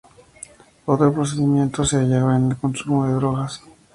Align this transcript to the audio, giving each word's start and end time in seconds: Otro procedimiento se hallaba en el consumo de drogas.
Otro 0.87 1.13
procedimiento 1.13 1.85
se 1.85 1.97
hallaba 1.97 2.35
en 2.35 2.49
el 2.49 2.57
consumo 2.57 3.05
de 3.05 3.13
drogas. 3.13 3.61